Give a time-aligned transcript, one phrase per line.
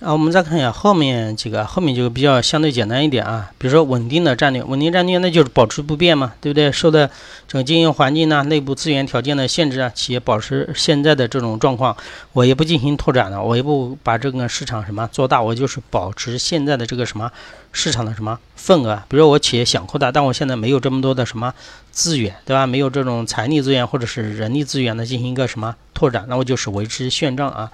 [0.00, 3.50] 啊，我们再看一下后面几个，后面就比较相对简单一点啊。
[3.56, 6.70] 比如说稳定的战略，稳定战略那就是保持不变嘛，对不对？
[6.70, 7.10] 受的
[7.48, 11.96] 整个经营环境呢、内部资源条件的限制啊，企业保持现在的这种状况，
[12.34, 17.32] 我也不进行拓展了，我也不把这个市场什么做大，我就是保持现在的这个什么
[17.72, 19.02] 市场的什么份额。
[19.08, 21.54] 比如说我企业想扩大，但我现在没有这么多的什么
[21.90, 22.66] 资源，对吧？
[22.66, 27.72] 没有这种财力资源或者是人力资源的进行一个什么拓展，那我就是维持现状啊。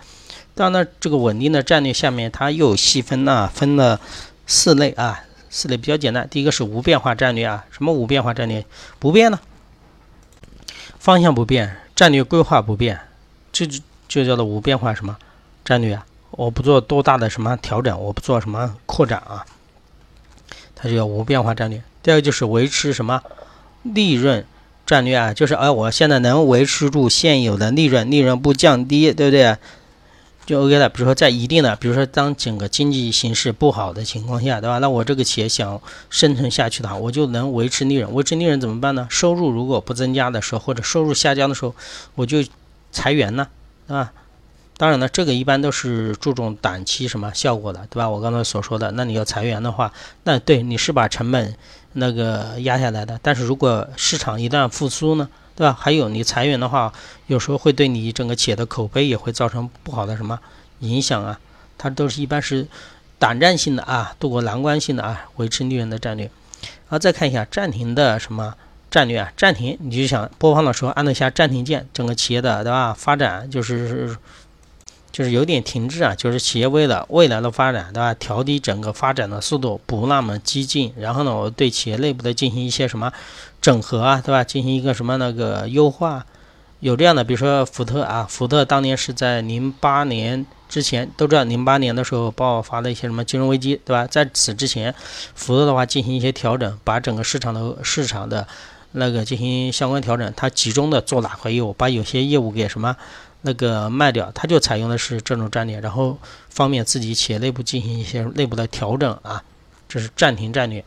[0.54, 4.00] 当然，这个稳定的战略下面它又细分了，分了
[4.46, 6.28] 四类啊，四类比较简单。
[6.28, 8.64] 第一个是无变化战略啊，什么无变化战略？
[8.98, 9.40] 不变呢？
[10.98, 13.00] 方向不变，战略规划不变，
[13.50, 15.16] 这就就叫做无变化什么
[15.64, 16.06] 战略啊？
[16.32, 19.44] 我不做多大的什么调整，我不做什么扩展啊，
[20.74, 21.82] 它就叫无变化战略。
[22.02, 23.22] 第二个就是维持什么
[23.82, 24.44] 利润
[24.84, 25.32] 战略啊？
[25.32, 29.56] 就是哎，我现在能维持住现有的利润，利润不降低，对不对？
[30.52, 30.86] 就 OK 了。
[30.90, 34.76] 比如说，在一定的，比如说当整个经济形势不好的情况下，对吧？
[34.80, 38.12] 那我这个企业想生存下去的话，我就能维持利润。
[38.12, 39.06] 维持利润怎么办呢？
[39.08, 41.74] 收入如果不增加的时候，或者收入下降的时候，
[42.14, 42.44] 我就
[42.90, 43.48] 裁员呢，
[43.88, 44.12] 对吧？
[44.76, 48.10] 当然了，这个一般都是注重短期什么效果的，对吧？
[48.10, 49.90] 我刚才所说的，那你要裁员的话，
[50.24, 51.54] 那对你是把成本
[51.94, 53.18] 那个压下来的。
[53.22, 55.26] 但是如果市场一旦复苏呢？
[55.54, 55.76] 对吧？
[55.78, 56.92] 还有你裁员的话，
[57.26, 60.38] 有时候会对你整个企业的口碑也会造成不好的什么
[60.80, 61.38] 影响啊？
[61.78, 62.66] 它都是一般是
[63.18, 66.26] 短暂性的啊，渡过难关性的啊，维持利润的战略。
[66.26, 68.54] 然后，再看一下暂停的什么
[68.90, 69.32] 战略啊？
[69.36, 72.94] 暂停，你就想播放的时候按了一下暂停键，整个企业的对吧？
[72.94, 74.16] 发展就是。
[75.12, 78.14] 就是有点停滞啊，就是企业为了未来的发展，对吧？
[78.14, 80.92] 调低整个发展的速度，不那么激进。
[80.96, 83.12] 然后呢，我对企业内部的进行一些什么
[83.60, 84.42] 整合啊，对吧？
[84.42, 86.24] 进行一个什么那个优化，
[86.80, 94.06] 有这样的，比如说福特啊，福特当年是在零八年之前都知道，零八年的时候爆发了一些什么金融危机，对吧？
[94.06, 94.94] 在此之前，
[95.34, 98.48] 福特的话进行一些调整，把整个市场的市场的
[98.92, 102.96] 那个进行相关调整，它集中的做哪块业务，把有些业务给什么？
[103.44, 106.16] 那个卖掉，他就采用的是这种战略，然后
[106.48, 109.42] 方便自己企业内部进行一些内部的调整啊，
[109.88, 110.84] 这是暂停战略。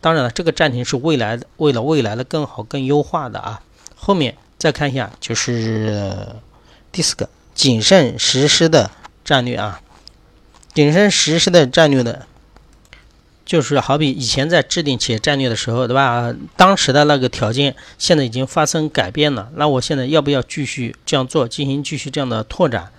[0.00, 3.60] 当然了，这个暂停是未来为了未来的更好、更优化的啊。
[3.94, 6.26] 后面再看一下，就是
[6.90, 8.90] 第四个谨慎实施的
[9.22, 9.82] 战略啊，
[10.72, 12.26] 谨慎实施的战略的。
[13.44, 16.32] 就是好比以前在制定企业战略的时候，对吧？
[16.56, 22.90] 当时的那个条件现在已经发生改变了，那我现在要不要继续这样做，进行继续这样的拓展？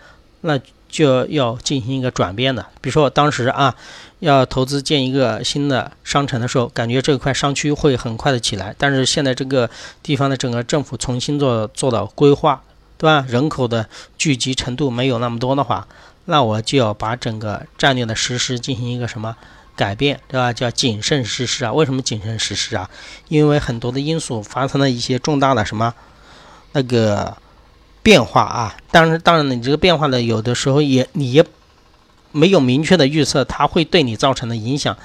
[0.41, 0.59] 那
[0.89, 2.65] 就要进行一个转变的。
[2.81, 3.73] 比如说我当时啊，
[4.19, 9.69] 要投资建一个新的商城的时候，感觉这块商区会很快的起来，但是现在这个
[10.03, 12.61] 地方的整个政府重新做做到规划，
[12.97, 13.25] 对吧？
[13.29, 13.87] 人口的
[14.17, 15.87] 聚集程度没有那么多的话，
[16.25, 19.37] 那我就要把整个战略的实施进行一个什么？
[19.81, 20.53] 改变对吧？
[20.53, 21.73] 叫谨慎实施啊？
[21.73, 22.87] 为什么谨慎实施啊？
[23.29, 25.91] 因为很多的因素发生了一些重大的什么
[26.73, 27.35] 那个
[28.03, 28.75] 变化啊。
[28.91, 31.43] 当然，当然了你这个变化呢，有的时候也你也
[32.31, 34.95] 没有明确的预测它会对你造成的影响。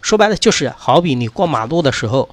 [0.00, 2.26] 说白了就是好比你过马路的时候，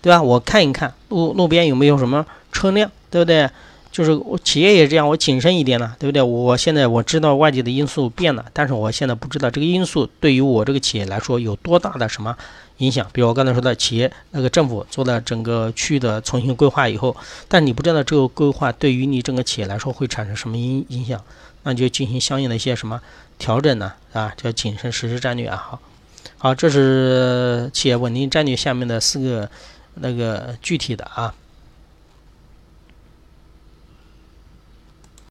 [0.00, 0.22] 对吧？
[0.22, 3.50] 我看一看路路边有没有什么车辆，对不对？
[3.96, 6.20] 就是我企业也这样，我谨慎一点了，对不对？
[6.20, 12.36] 我现在我知道外界的因素变了，但是我现在不知道这个因素对于我这个企业来说有多大的什么
[12.76, 13.06] 影响。
[13.10, 17.16] 比如我刚才说的企业那个政府做了整个区域的重新规划以后，
[17.48, 21.18] 但你不知道这个规划对于你整个企业来说会产生什么影影响，
[21.62, 23.00] 那就进行相应的一些什么
[23.38, 23.94] 调整呢？
[24.12, 25.56] 啊，叫谨慎实施战略啊。
[25.56, 25.80] 好，
[26.36, 29.48] 好，这是企业稳定战略下面的四个
[29.94, 31.32] 那个具体的啊。